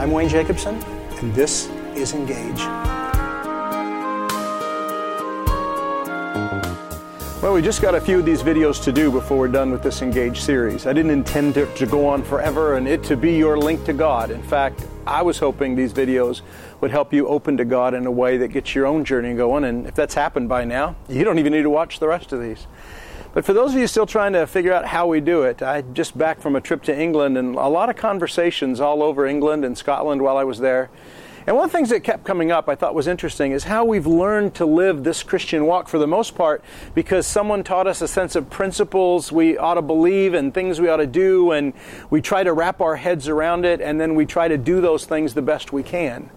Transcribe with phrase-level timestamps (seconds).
[0.00, 0.76] I'm Wayne Jacobsen,
[1.20, 2.60] and this is Engage.
[7.42, 9.82] Well, we just got a few of these videos to do before we're done with
[9.82, 10.86] this Engage series.
[10.86, 13.92] I didn't intend it to go on forever and it to be your link to
[13.92, 14.30] God.
[14.30, 16.40] In fact, I was hoping these videos
[16.80, 19.64] would help you open to God in a way that gets your own journey going.
[19.64, 22.40] And if that's happened by now, you don't even need to watch the rest of
[22.40, 22.66] these.
[23.32, 25.82] But for those of you still trying to figure out how we do it, I
[25.82, 29.64] just back from a trip to England and a lot of conversations all over England
[29.64, 30.90] and Scotland while I was there.
[31.46, 33.84] And one of the things that kept coming up I thought was interesting is how
[33.84, 36.62] we've learned to live this Christian walk for the most part
[36.94, 40.88] because someone taught us a sense of principles we ought to believe and things we
[40.88, 41.72] ought to do, and
[42.10, 45.06] we try to wrap our heads around it, and then we try to do those
[45.06, 46.30] things the best we can.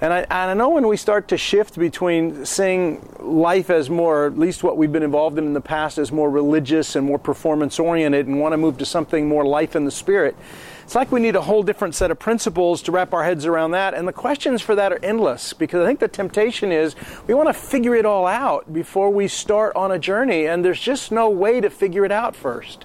[0.00, 4.26] And I, and I, know when we start to shift between seeing life as more,
[4.26, 7.18] at least what we've been involved in in the past, as more religious and more
[7.18, 10.36] performance oriented, and want to move to something more life in the spirit,
[10.84, 13.72] it's like we need a whole different set of principles to wrap our heads around
[13.72, 13.92] that.
[13.92, 16.94] And the questions for that are endless because I think the temptation is
[17.26, 20.80] we want to figure it all out before we start on a journey, and there's
[20.80, 22.84] just no way to figure it out first.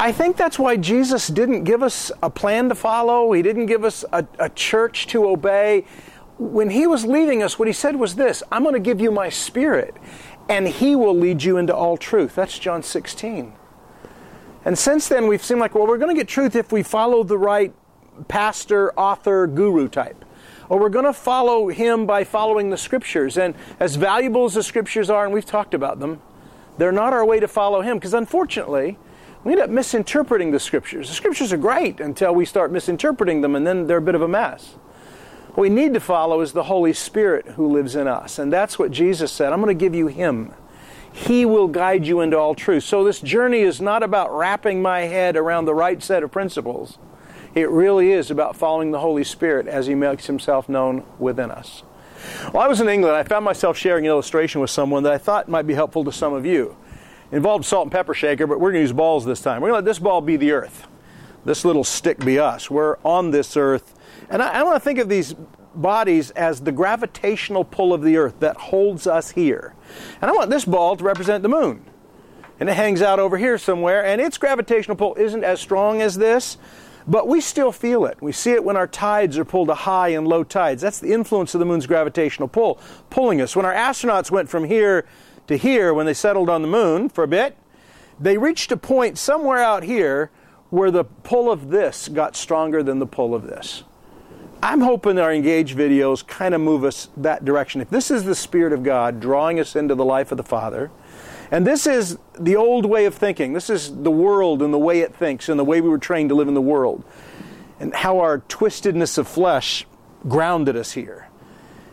[0.00, 3.30] I think that's why Jesus didn't give us a plan to follow.
[3.32, 5.84] He didn't give us a, a church to obey
[6.40, 9.10] when he was leaving us, what he said was this I'm going to give you
[9.10, 9.94] my spirit,
[10.48, 12.34] and he will lead you into all truth.
[12.34, 13.52] That's John 16.
[14.64, 17.22] And since then, we've seemed like, well, we're going to get truth if we follow
[17.24, 17.72] the right
[18.28, 20.24] pastor, author, guru type.
[20.68, 23.36] Or we're going to follow him by following the scriptures.
[23.36, 26.20] And as valuable as the scriptures are, and we've talked about them,
[26.78, 27.96] they're not our way to follow him.
[27.96, 28.98] Because unfortunately,
[29.44, 31.08] we end up misinterpreting the scriptures.
[31.08, 34.22] The scriptures are great until we start misinterpreting them, and then they're a bit of
[34.22, 34.76] a mess.
[35.54, 38.38] What we need to follow is the Holy Spirit who lives in us.
[38.38, 39.52] And that's what Jesus said.
[39.52, 40.54] I'm going to give you Him.
[41.12, 42.84] He will guide you into all truth.
[42.84, 46.98] So this journey is not about wrapping my head around the right set of principles.
[47.52, 51.80] It really is about following the Holy Spirit as He makes Himself known within us.
[52.52, 55.18] While I was in England, I found myself sharing an illustration with someone that I
[55.18, 56.76] thought might be helpful to some of you.
[57.32, 59.62] It involved salt and pepper shaker, but we're going to use balls this time.
[59.62, 60.86] We're going to let this ball be the earth.
[61.44, 62.70] This little stick be us.
[62.70, 63.94] We're on this earth
[64.30, 65.34] and I, I want to think of these
[65.74, 69.74] bodies as the gravitational pull of the earth that holds us here.
[70.20, 71.84] And I want this ball to represent the moon.
[72.58, 76.16] And it hangs out over here somewhere, and its gravitational pull isn't as strong as
[76.16, 76.58] this,
[77.06, 78.20] but we still feel it.
[78.20, 80.82] We see it when our tides are pulled to high and low tides.
[80.82, 82.78] That's the influence of the moon's gravitational pull,
[83.08, 83.56] pulling us.
[83.56, 85.06] When our astronauts went from here
[85.46, 87.56] to here when they settled on the moon for a bit,
[88.20, 90.30] they reached a point somewhere out here
[90.70, 93.84] where the pull of this got stronger than the pull of this.
[94.62, 97.80] I'm hoping our engaged videos kind of move us that direction.
[97.80, 100.90] If this is the Spirit of God drawing us into the life of the Father,
[101.50, 105.00] and this is the old way of thinking, this is the world and the way
[105.00, 107.02] it thinks and the way we were trained to live in the world,
[107.80, 109.86] and how our twistedness of flesh
[110.28, 111.28] grounded us here.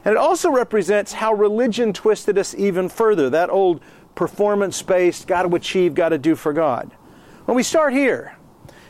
[0.06, 3.82] And it also represents how religion twisted us even further, that old
[4.14, 6.92] performance based, got to achieve, got to do for God.
[7.46, 8.37] When we start here,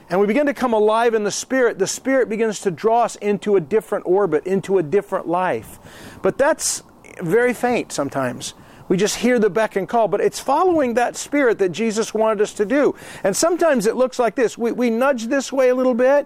[0.09, 3.16] and we begin to come alive in the Spirit, the Spirit begins to draw us
[3.18, 5.79] into a different orbit, into a different life.
[6.22, 6.84] But that's
[7.22, 8.53] very faint sometimes.
[8.88, 12.41] We just hear the beck and call, but it's following that Spirit that Jesus wanted
[12.41, 12.95] us to do.
[13.23, 16.25] And sometimes it looks like this we, we nudge this way a little bit,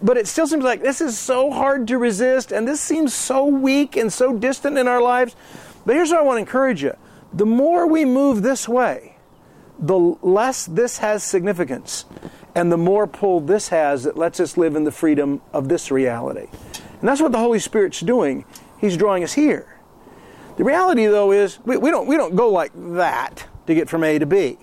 [0.00, 3.44] but it still seems like this is so hard to resist, and this seems so
[3.44, 5.36] weak and so distant in our lives.
[5.84, 6.94] But here's what I want to encourage you
[7.32, 9.16] the more we move this way,
[9.78, 12.06] the less this has significance
[12.58, 15.92] and the more pull this has that lets us live in the freedom of this
[15.92, 16.48] reality.
[16.98, 18.44] And that's what the Holy Spirit's doing.
[18.80, 19.78] He's drawing us here.
[20.56, 24.02] The reality, though, is we, we, don't, we don't go like that to get from
[24.02, 24.58] A to B.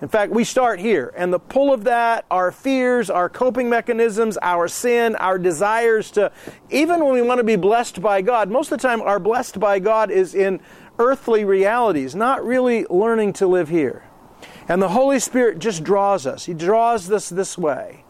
[0.00, 4.38] In fact, we start here, and the pull of that, our fears, our coping mechanisms,
[4.40, 6.32] our sin, our desires to,
[6.70, 9.60] even when we want to be blessed by God, most of the time our blessed
[9.60, 10.62] by God is in
[10.98, 14.02] earthly realities, not really learning to live here.
[14.68, 16.46] And the Holy Spirit just draws us.
[16.46, 18.04] He draws us this way.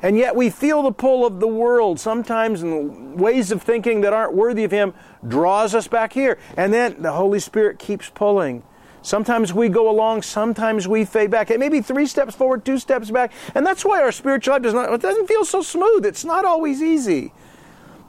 [0.00, 4.12] And yet we feel the pull of the world sometimes in ways of thinking that
[4.12, 4.94] aren't worthy of Him
[5.26, 6.38] draws us back here.
[6.56, 8.62] And then the Holy Spirit keeps pulling.
[9.02, 11.50] Sometimes we go along, sometimes we fade back.
[11.50, 13.32] It may be three steps forward, two steps back.
[13.54, 16.04] And that's why our spiritual life does not, it doesn't feel so smooth.
[16.04, 17.32] It's not always easy.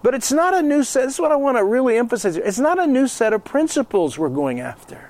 [0.01, 2.38] But it's not a new set, this is what I want to really emphasize.
[2.38, 5.08] It's not a new set of principles we're going after.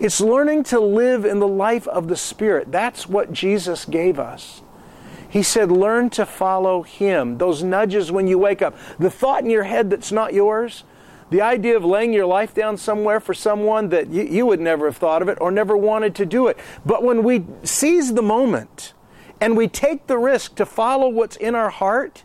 [0.00, 2.72] It's learning to live in the life of the Spirit.
[2.72, 4.62] That's what Jesus gave us.
[5.28, 7.38] He said, learn to follow Him.
[7.38, 8.76] Those nudges when you wake up.
[8.98, 10.82] The thought in your head that's not yours.
[11.28, 14.86] The idea of laying your life down somewhere for someone that you, you would never
[14.86, 16.58] have thought of it or never wanted to do it.
[16.84, 18.94] But when we seize the moment
[19.40, 22.24] and we take the risk to follow what's in our heart,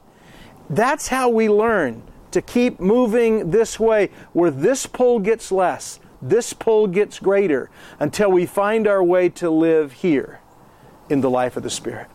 [0.70, 2.02] That's how we learn
[2.32, 6.00] to keep moving this way, where this pull gets less,
[6.30, 7.70] this pull gets greater,
[8.00, 10.40] until we find our way to live here
[11.10, 12.15] in the life of the Spirit.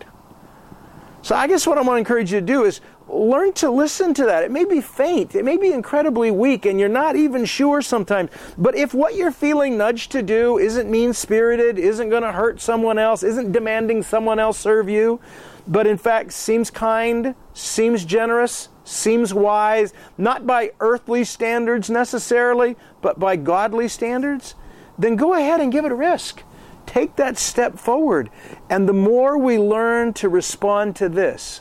[1.22, 4.14] So I guess what I want to encourage you to do is learn to listen
[4.14, 4.42] to that.
[4.42, 8.30] It may be faint, it may be incredibly weak, and you're not even sure sometimes.
[8.56, 12.60] But if what you're feeling nudged to do isn't mean spirited, isn't going to hurt
[12.60, 15.20] someone else, isn't demanding someone else serve you,
[15.66, 23.18] but in fact seems kind, seems generous, seems wise, not by earthly standards necessarily, but
[23.18, 24.54] by godly standards,
[24.98, 26.42] then go ahead and give it a risk.
[26.90, 28.30] Take that step forward.
[28.68, 31.60] And the more we learn to respond to this,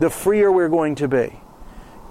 [0.00, 1.38] the freer we're going to be.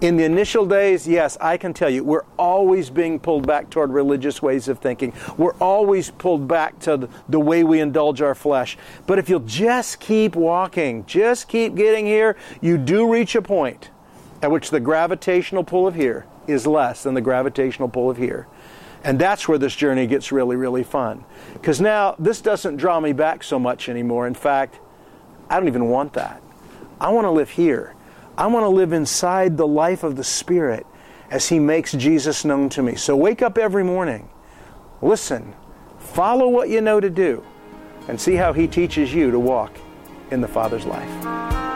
[0.01, 3.89] In the initial days, yes, I can tell you, we're always being pulled back toward
[3.89, 5.13] religious ways of thinking.
[5.35, 8.77] We're always pulled back to the way we indulge our flesh.
[9.07, 13.89] But if you'll just keep walking, just keep getting here, you do reach a point
[14.43, 18.45] at which the gravitational pull of here is less than the gravitational pull of here.
[19.03, 21.25] And that's where this journey gets really, really fun.
[21.53, 24.27] Because now this doesn't draw me back so much anymore.
[24.27, 24.79] In fact,
[25.49, 26.41] I don't even want that.
[26.99, 27.95] I want to live here.
[28.37, 30.85] I want to live inside the life of the Spirit
[31.29, 32.95] as He makes Jesus known to me.
[32.95, 34.29] So wake up every morning,
[35.01, 35.53] listen,
[35.97, 37.43] follow what you know to do,
[38.07, 39.75] and see how He teaches you to walk
[40.29, 41.70] in the Father's life.